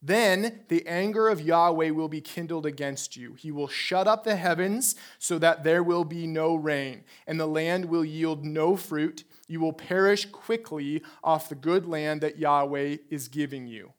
[0.02, 3.34] Then the anger of Yahweh will be kindled against you.
[3.34, 7.47] He will shut up the heavens so that there will be no rain, and the
[7.47, 9.25] land will yield no fruit.
[9.47, 13.91] You will perish quickly off the good land that Yahweh is giving you.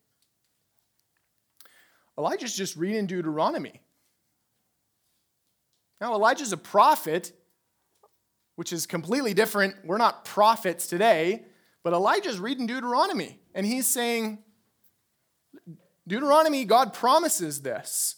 [2.16, 3.80] Elijah's just reading Deuteronomy.
[6.00, 7.32] Now, Elijah's a prophet,
[8.56, 9.74] which is completely different.
[9.84, 11.44] We're not prophets today,
[11.82, 14.38] but Elijah's reading Deuteronomy, and he's saying,
[16.06, 18.16] Deuteronomy, God promises this.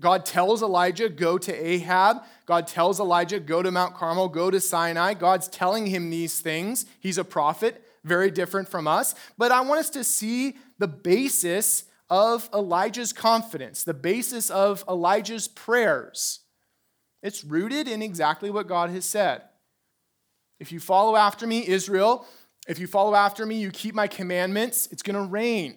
[0.00, 2.24] God tells Elijah, go to Ahab.
[2.46, 5.14] God tells Elijah, go to Mount Carmel, go to Sinai.
[5.14, 6.86] God's telling him these things.
[6.98, 9.14] He's a prophet, very different from us.
[9.38, 15.46] But I want us to see the basis of Elijah's confidence, the basis of Elijah's
[15.46, 16.40] prayers.
[17.22, 19.42] It's rooted in exactly what God has said.
[20.62, 22.24] If you follow after me, Israel,
[22.68, 25.74] if you follow after me, you keep my commandments, it's going to rain.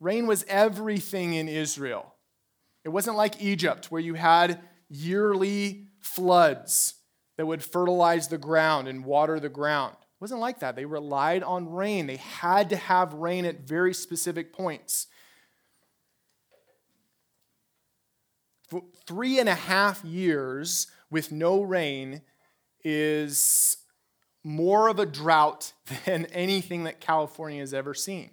[0.00, 2.12] Rain was everything in Israel.
[2.84, 6.94] It wasn't like Egypt, where you had yearly floods
[7.36, 9.94] that would fertilize the ground and water the ground.
[10.00, 10.74] It wasn't like that.
[10.74, 12.08] They relied on rain.
[12.08, 15.06] They had to have rain at very specific points.
[19.06, 22.22] three and a half years with no rain
[22.84, 23.76] is
[24.42, 25.72] more of a drought
[26.06, 28.30] than anything that California has ever seen.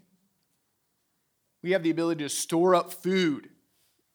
[1.64, 3.50] We have the ability to store up food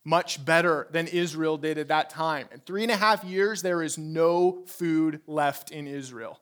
[0.05, 2.49] much better than Israel did at that time.
[2.53, 6.41] In three and a half years, there is no food left in Israel.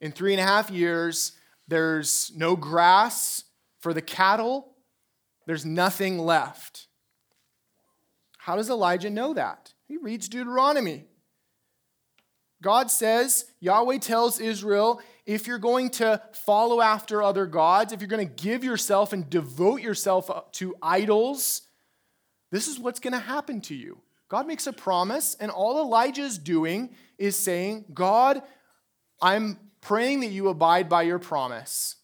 [0.00, 1.32] In three and a half years,
[1.68, 3.44] there's no grass
[3.78, 4.74] for the cattle,
[5.46, 6.86] there's nothing left.
[8.38, 9.72] How does Elijah know that?
[9.86, 11.04] He reads Deuteronomy.
[12.62, 18.08] God says, Yahweh tells Israel, if you're going to follow after other gods, if you're
[18.08, 21.62] going to give yourself and devote yourself to idols,
[22.50, 24.00] this is what's going to happen to you.
[24.28, 28.42] God makes a promise, and all Elijah is doing is saying, God,
[29.20, 31.96] I'm praying that you abide by your promise.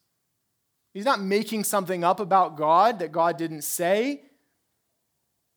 [0.92, 4.23] He's not making something up about God that God didn't say.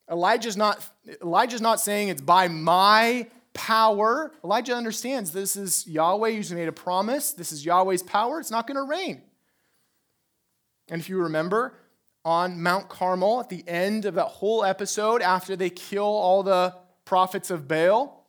[0.09, 0.87] Elijah's not,
[1.21, 4.31] Elijah's not saying it's by my power.
[4.43, 7.33] Elijah understands this is Yahweh who's made a promise.
[7.33, 8.39] This is Yahweh's power.
[8.39, 9.21] It's not going to rain.
[10.89, 11.73] And if you remember,
[12.23, 16.75] on Mount Carmel, at the end of that whole episode, after they kill all the
[17.05, 18.27] prophets of Baal,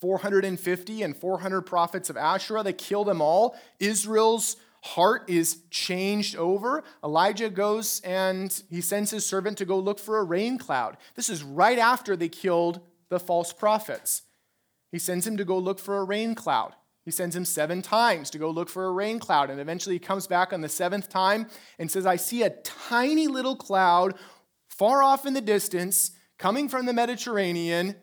[0.00, 3.56] 450 and 400 prophets of Asherah, they kill them all.
[3.78, 6.84] Israel's heart is changed over.
[7.04, 10.96] Elijah goes and he sends his servant to go look for a rain cloud.
[11.16, 12.80] This is right after they killed
[13.10, 14.22] the false prophets.
[14.90, 16.74] He sends him to go look for a rain cloud.
[17.04, 19.50] He sends him seven times to go look for a rain cloud.
[19.50, 23.26] And eventually he comes back on the seventh time and says, I see a tiny
[23.26, 24.14] little cloud
[24.68, 27.96] far off in the distance coming from the Mediterranean.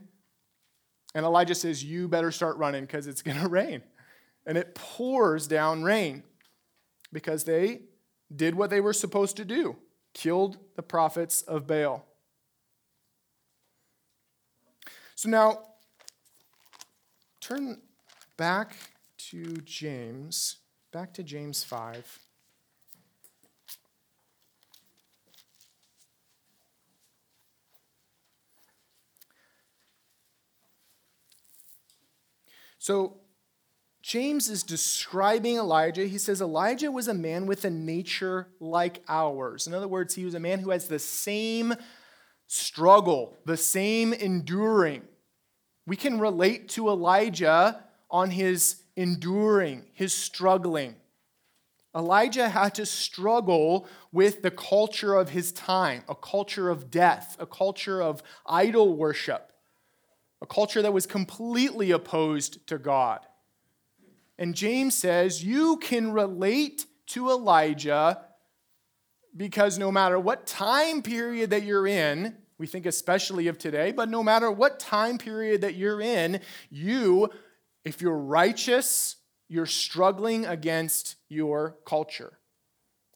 [1.16, 3.82] And Elijah says, You better start running because it's going to rain.
[4.46, 6.24] And it pours down rain
[7.12, 7.82] because they
[8.34, 9.78] did what they were supposed to do
[10.14, 12.04] killed the prophets of Baal.
[15.18, 15.62] So now,
[17.42, 17.82] turn
[18.38, 18.76] back
[19.30, 20.58] to James,
[20.94, 22.20] back to James 5.
[32.78, 33.18] So,
[34.04, 36.06] James is describing Elijah.
[36.06, 39.66] He says Elijah was a man with a nature like ours.
[39.66, 41.74] In other words, he was a man who has the same
[42.48, 45.04] struggle, the same enduring.
[45.86, 50.96] We can relate to Elijah on his enduring, his struggling.
[51.96, 57.46] Elijah had to struggle with the culture of his time, a culture of death, a
[57.46, 59.52] culture of idol worship,
[60.42, 63.20] a culture that was completely opposed to God.
[64.38, 68.22] And James says, You can relate to Elijah
[69.36, 74.10] because no matter what time period that you're in, we think especially of today, but
[74.10, 77.30] no matter what time period that you're in, you,
[77.86, 79.18] if you're righteous,
[79.48, 82.40] you're struggling against your culture.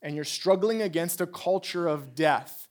[0.02, 2.68] And you're struggling against a culture of death,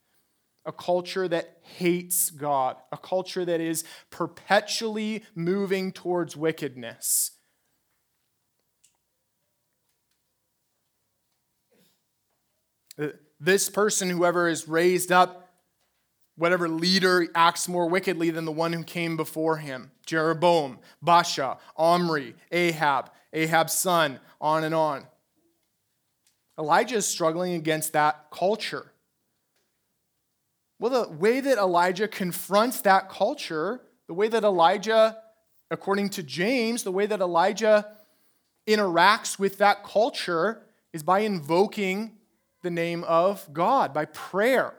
[0.64, 7.32] a culture that hates God, a culture that is perpetually moving towards wickedness.
[13.00, 13.08] Uh,
[13.40, 15.48] This person, whoever is raised up,
[16.36, 22.34] whatever leader acts more wickedly than the one who came before him Jeroboam, Baasha, Omri,
[22.52, 25.06] Ahab, Ahab's son, on and on.
[26.58, 28.92] Elijah is struggling against that culture.
[30.78, 35.18] Well, the way that Elijah confronts that culture, the way that Elijah,
[35.70, 37.86] according to James, the way that Elijah
[38.66, 40.62] interacts with that culture
[40.92, 42.12] is by invoking
[42.62, 44.74] the name of God by prayer.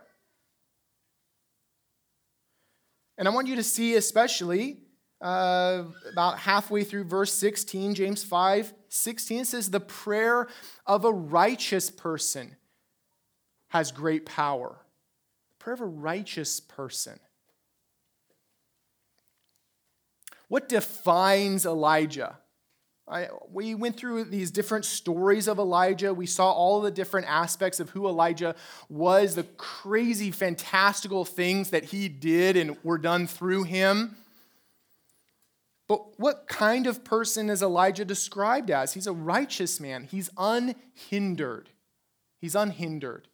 [3.17, 4.79] And I want you to see, especially
[5.21, 10.47] uh, about halfway through verse 16, James 5 16 says, The prayer
[10.85, 12.55] of a righteous person
[13.69, 14.75] has great power.
[15.51, 17.19] The prayer of a righteous person.
[20.49, 22.39] What defines Elijah?
[23.51, 26.13] We went through these different stories of Elijah.
[26.13, 28.55] We saw all the different aspects of who Elijah
[28.89, 34.15] was, the crazy, fantastical things that he did and were done through him.
[35.87, 38.93] But what kind of person is Elijah described as?
[38.93, 41.69] He's a righteous man, he's unhindered.
[42.39, 43.27] He's unhindered.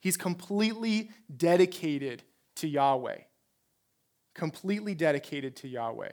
[0.00, 2.22] He's completely dedicated
[2.56, 3.18] to Yahweh.
[4.34, 6.12] Completely dedicated to Yahweh.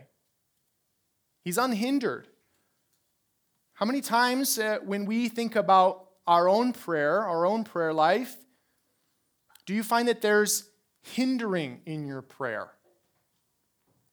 [1.43, 2.27] He's unhindered.
[3.75, 8.37] How many times uh, when we think about our own prayer, our own prayer life,
[9.65, 10.69] do you find that there's
[11.01, 12.69] hindering in your prayer?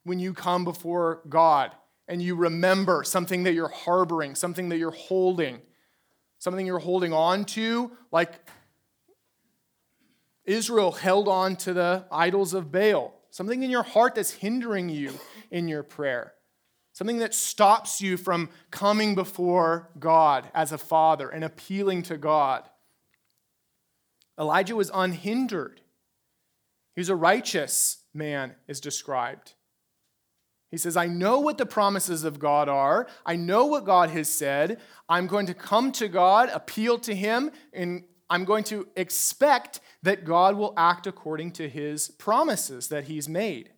[0.02, 1.70] When you come before God
[2.08, 5.60] and you remember something that you're harboring, something that you're holding,
[6.40, 8.32] something you're holding on to, like
[10.44, 15.12] Israel held on to the idols of Baal, something in your heart that's hindering you
[15.52, 16.34] in your prayer
[16.92, 22.68] something that stops you from coming before God as a father and appealing to God.
[24.38, 25.80] Elijah was unhindered.
[26.94, 29.54] He was a righteous man, is described.
[30.70, 33.06] He says, I know what the promises of God are.
[33.26, 34.80] I know what God has said.
[35.06, 40.24] I'm going to come to God, appeal to Him, and I'm going to expect that
[40.24, 43.70] God will act according to His promises that He's made.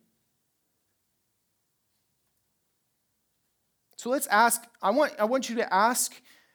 [4.05, 6.13] So let's ask, I want, I want you to ask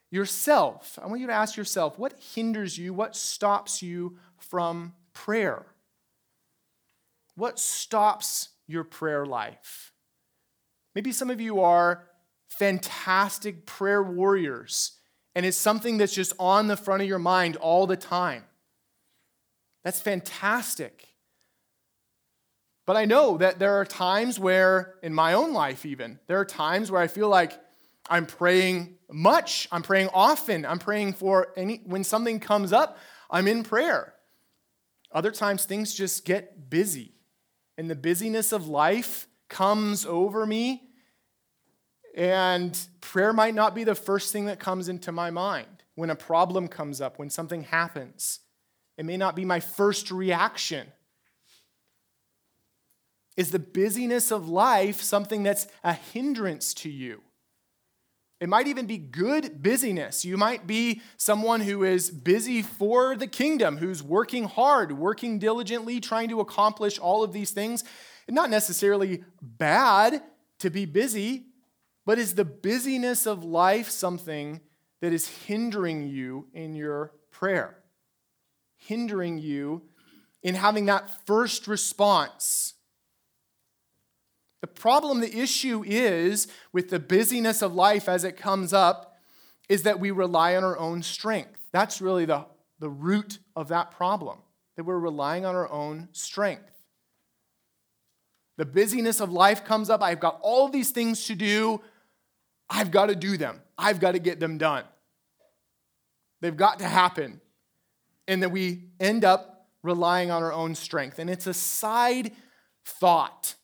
[0.09, 5.67] yourself, I want you to ask yourself, what hinders you, what stops you from prayer?
[7.35, 9.93] What stops your prayer life?
[10.95, 12.05] Maybe some of you are
[12.47, 14.93] fantastic prayer warriors,
[15.35, 18.45] and it's something that's just on the front of your mind all the time.
[19.83, 21.09] That's fantastic.
[22.91, 26.45] But I know that there are times where, in my own life even, there are
[26.45, 27.53] times where I feel like
[28.09, 32.99] I'm praying much, I'm praying often, I'm praying for any, when something comes up,
[33.31, 34.15] I'm in prayer.
[35.13, 37.15] Other times things just get busy,
[37.79, 40.83] and the busyness of life comes over me,
[42.17, 46.17] and prayer might not be the first thing that comes into my mind when a
[46.17, 48.41] problem comes up, when something happens.
[48.99, 50.89] It may not be my first reaction.
[53.41, 57.23] Is the busyness of life something that's a hindrance to you?
[58.39, 60.27] It might even be good busyness.
[60.27, 66.01] You might be someone who is busy for the kingdom, who's working hard, working diligently,
[66.01, 67.83] trying to accomplish all of these things.
[68.29, 70.23] Not necessarily bad
[70.59, 71.47] to be busy,
[72.05, 74.61] but is the busyness of life something
[75.01, 77.79] that is hindering you in your prayer?
[78.77, 79.81] Hindering you
[80.43, 82.75] in having that first response
[84.61, 89.17] The problem, the issue is with the busyness of life as it comes up,
[89.69, 91.67] is that we rely on our own strength.
[91.73, 92.45] That's really the,
[92.79, 94.39] the root of that problem,
[94.77, 96.71] that we're relying on our own strength.
[98.59, 100.03] The busyness of life comes up.
[100.03, 101.81] I've got all these things to do.
[102.69, 103.61] I've got to do them.
[103.79, 104.85] I've got to get them done.
[106.43, 107.41] They've got to happen.
[108.29, 111.19] And then we end up relying on our own strength.
[111.19, 112.33] And it's a side
[112.85, 113.55] thought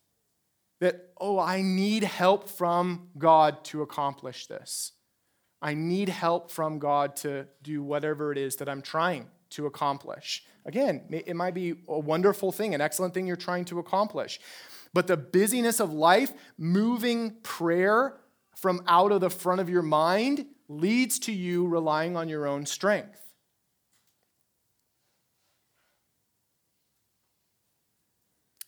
[0.80, 4.92] that, oh, I need help from God to accomplish this.
[5.62, 10.44] I need help from God to do whatever it is that I'm trying to accomplish.
[10.66, 14.38] Again, it might be a wonderful thing, an excellent thing you're trying to accomplish.
[14.92, 18.18] But the busyness of life, moving prayer
[18.56, 22.66] from out of the front of your mind, leads to you relying on your own
[22.66, 23.25] strength.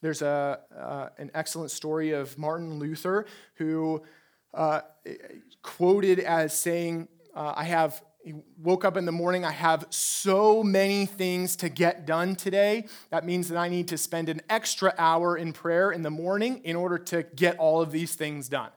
[0.00, 4.02] There's a, uh, an excellent story of Martin Luther who
[4.54, 4.80] uh,
[5.62, 10.62] quoted as saying, uh, I have, he woke up in the morning, I have so
[10.62, 12.86] many things to get done today.
[13.10, 16.60] That means that I need to spend an extra hour in prayer in the morning
[16.64, 18.70] in order to get all of these things done.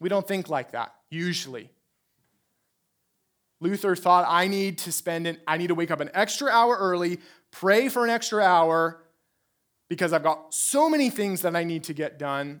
[0.00, 1.70] We don't think like that, usually.
[3.60, 6.76] Luther thought, I need to spend an, I need to wake up an extra hour
[6.76, 7.20] early,
[7.50, 9.02] pray for an extra hour,
[9.88, 12.60] because I've got so many things that I need to get done,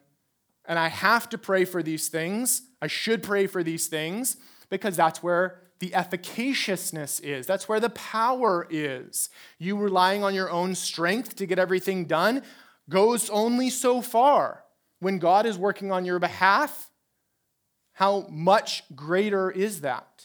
[0.64, 2.62] and I have to pray for these things.
[2.80, 4.36] I should pray for these things
[4.68, 7.46] because that's where the efficaciousness is.
[7.46, 9.28] That's where the power is.
[9.58, 12.42] You relying on your own strength to get everything done
[12.88, 14.64] goes only so far.
[15.00, 16.90] When God is working on your behalf,
[17.92, 20.15] how much greater is that?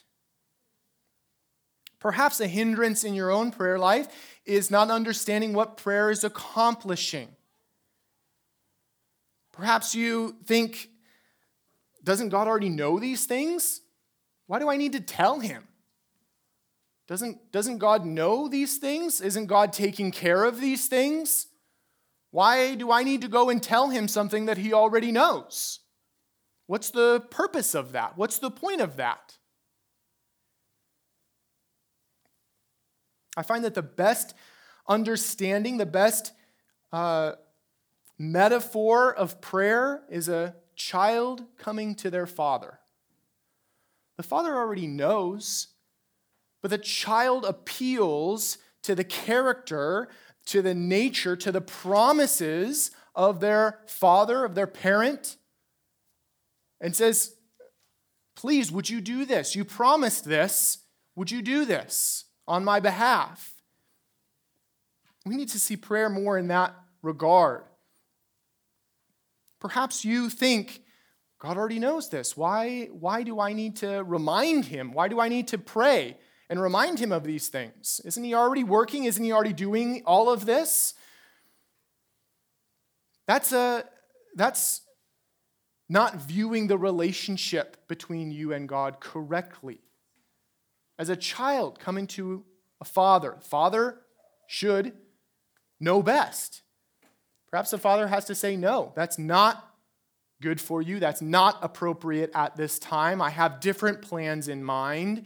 [2.02, 4.08] Perhaps a hindrance in your own prayer life
[4.44, 7.30] is not understanding what prayer is accomplishing.
[9.54, 10.90] Perhaps you think,
[12.04, 13.82] doesn't God already know these things?
[14.48, 15.68] Why do I need to tell him?
[17.08, 19.22] Doesn't, doesn't God know these things?
[19.22, 21.48] Isn't God taking care of these things?
[22.32, 25.82] Why do I need to go and tell him something that he already knows?
[26.66, 28.18] What's the purpose of that?
[28.18, 29.38] What's the point of that?
[33.38, 34.34] I find that the best
[34.88, 36.34] understanding, the best
[36.92, 37.34] uh,
[38.18, 42.80] metaphor of prayer is a child coming to their father.
[44.18, 45.68] The father already knows,
[46.62, 50.10] but the child appeals to the character,
[50.48, 55.38] to the nature, to the promises of their father, of their parent,
[56.80, 57.36] and says,
[58.36, 59.56] Please, would you do this?
[59.56, 60.80] You promised this.
[61.16, 62.26] Would you do this?
[62.48, 63.54] On my behalf.
[65.26, 67.64] We need to see prayer more in that regard.
[69.60, 70.82] Perhaps you think,
[71.40, 72.36] God already knows this.
[72.36, 74.94] Why, why do I need to remind him?
[74.94, 76.18] Why do I need to pray
[76.50, 78.02] and remind him of these things?
[78.04, 79.06] Isn't he already working?
[79.06, 80.96] Isn't he already doing all of this?
[83.28, 83.86] That's, a,
[84.36, 84.82] that's
[85.90, 89.80] not viewing the relationship between you and God correctly
[91.02, 92.46] as a child coming to
[92.80, 93.38] a father.
[93.42, 94.02] Father
[94.46, 94.94] should
[95.80, 96.62] know best.
[97.50, 99.68] Perhaps the father has to say, No, that's not
[100.44, 101.00] good for you.
[101.00, 103.20] That's not appropriate at this time.
[103.20, 105.26] I have different plans in mind.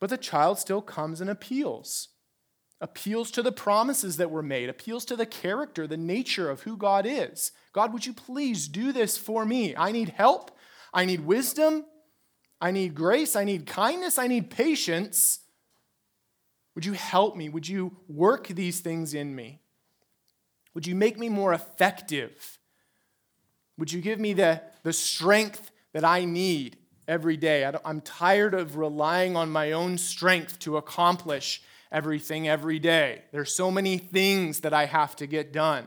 [0.00, 2.08] But the child still comes and appeals.
[2.80, 6.76] Appeals to the promises that were made, appeals to the character, the nature of who
[6.76, 7.52] God is.
[7.72, 9.76] God, would you please do this for me?
[9.76, 10.50] I need help.
[10.92, 11.84] I need wisdom.
[12.60, 15.40] I need grace, I need kindness, I need patience.
[16.74, 17.48] Would you help me?
[17.48, 19.60] Would you work these things in me?
[20.74, 22.58] Would you make me more effective?
[23.78, 27.64] Would you give me the, the strength that I need every day?
[27.64, 33.22] I am tired of relying on my own strength to accomplish everything every day.
[33.32, 35.86] There's so many things that I have to get done.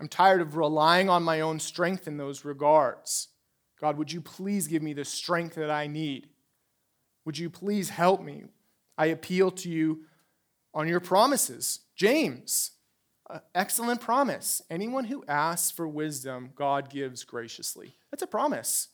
[0.00, 3.28] I'm tired of relying on my own strength in those regards.
[3.82, 6.28] God, would you please give me the strength that I need?
[7.24, 8.44] Would you please help me?
[8.96, 10.04] I appeal to you
[10.72, 11.80] on your promises.
[11.96, 12.70] James,
[13.56, 14.62] excellent promise.
[14.70, 17.96] Anyone who asks for wisdom, God gives graciously.
[18.12, 18.88] That's a promise.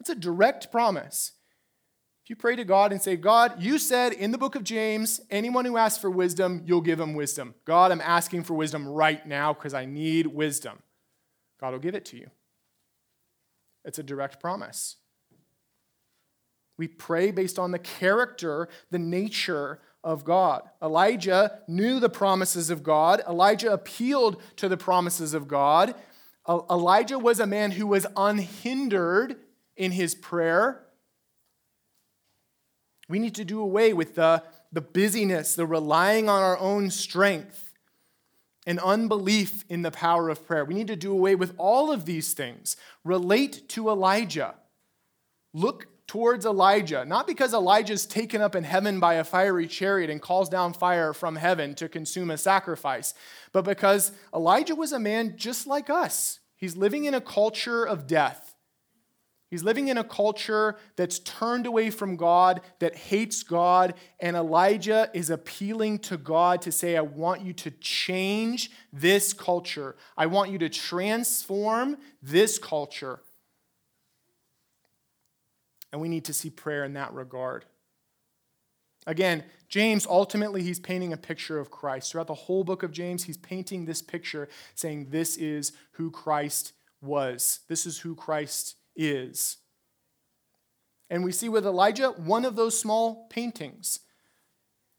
[0.00, 1.32] That's a direct promise.
[2.24, 5.20] If you pray to God and say, God, you said in the book of James,
[5.30, 7.54] anyone who asks for wisdom, you'll give him wisdom.
[7.64, 10.80] God, I'm asking for wisdom right now because I need wisdom.
[11.60, 12.30] God will give it to you.
[13.84, 14.96] It's a direct promise.
[16.76, 20.62] We pray based on the character, the nature of God.
[20.82, 23.20] Elijah knew the promises of God.
[23.28, 25.94] Elijah appealed to the promises of God.
[26.48, 29.36] Elijah was a man who was unhindered
[29.76, 30.84] in his prayer.
[33.08, 37.67] We need to do away with the, the busyness, the relying on our own strength,
[38.68, 40.62] and unbelief in the power of prayer.
[40.62, 42.76] We need to do away with all of these things.
[43.02, 44.56] Relate to Elijah.
[45.54, 50.10] Look towards Elijah, not because Elijah is taken up in heaven by a fiery chariot
[50.10, 53.14] and calls down fire from heaven to consume a sacrifice,
[53.52, 56.40] but because Elijah was a man just like us.
[56.54, 58.47] He's living in a culture of death.
[59.50, 65.10] He's living in a culture that's turned away from God, that hates God, and Elijah
[65.14, 69.96] is appealing to God to say, I want you to change this culture.
[70.18, 73.20] I want you to transform this culture.
[75.92, 77.64] And we need to see prayer in that regard.
[79.06, 82.12] Again, James, ultimately, he's painting a picture of Christ.
[82.12, 86.74] Throughout the whole book of James, he's painting this picture, saying, This is who Christ
[87.00, 87.60] was.
[87.68, 89.56] This is who Christ is.
[91.08, 94.00] And we see with Elijah one of those small paintings.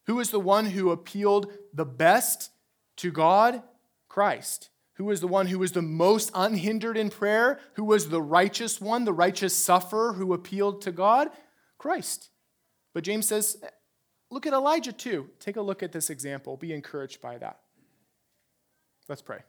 [0.07, 2.49] Who is the one who appealed the best
[2.97, 3.61] to God?
[4.07, 4.71] Christ.
[4.95, 7.59] Who was the one who was the most unhindered in prayer?
[7.75, 11.29] Who was the righteous one, the righteous sufferer who appealed to God?
[11.77, 12.29] Christ.
[12.93, 13.63] But James says,
[14.31, 15.29] look at Elijah too.
[15.39, 16.57] Take a look at this example.
[16.57, 17.59] Be encouraged by that.
[19.07, 19.39] Let's pray.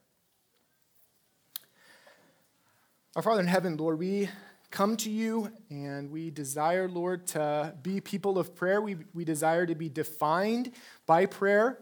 [3.17, 4.29] Our Father in heaven, Lord, we
[4.71, 8.81] come to you and we desire, Lord, to be people of prayer.
[8.81, 10.71] We, we desire to be defined
[11.07, 11.81] by prayer,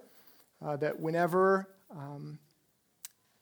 [0.65, 2.39] uh, that whenever um,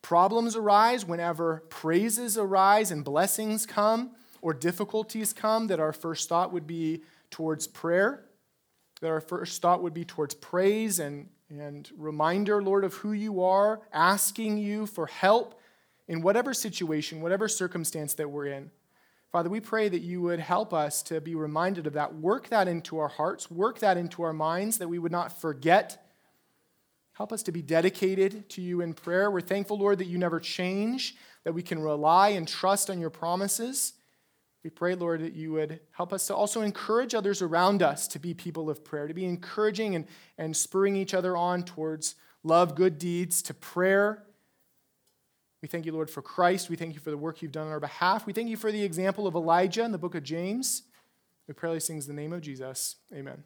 [0.02, 6.52] problems arise, whenever praises arise and blessings come or difficulties come, that our first thought
[6.52, 8.24] would be towards prayer,
[9.00, 13.44] that our first thought would be towards praise and, and reminder, Lord, of who you
[13.44, 15.60] are, asking you for help
[16.08, 18.70] in whatever situation, whatever circumstance that we're in.
[19.32, 22.14] Father, we pray that you would help us to be reminded of that.
[22.14, 26.02] Work that into our hearts, work that into our minds, that we would not forget.
[27.12, 29.30] Help us to be dedicated to you in prayer.
[29.30, 33.10] We're thankful, Lord, that you never change, that we can rely and trust on your
[33.10, 33.94] promises.
[34.62, 38.18] We pray, Lord, that you would help us to also encourage others around us to
[38.18, 40.06] be people of prayer, to be encouraging and,
[40.38, 44.25] and spurring each other on towards love, good deeds, to prayer
[45.66, 46.70] we thank you, Lord, for Christ.
[46.70, 48.24] We thank you for the work you've done on our behalf.
[48.24, 50.84] We thank you for the example of Elijah in the book of James.
[51.48, 52.94] We pray these things in the name of Jesus.
[53.12, 53.42] Amen.